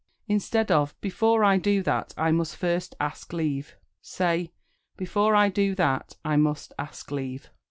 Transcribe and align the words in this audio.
Instead 0.27 0.71
of 0.71 0.99
"Before 0.99 1.43
I 1.43 1.59
do 1.59 1.83
that 1.83 2.15
I 2.17 2.31
must 2.31 2.55
first 2.55 2.95
ask 2.99 3.31
leave," 3.33 3.75
say 4.01 4.51
"Before 4.97 5.35
I 5.35 5.49
do 5.49 5.75
that 5.75 6.15
I 6.25 6.37
must 6.37 6.73
ask 6.79 7.11
leave." 7.11 7.51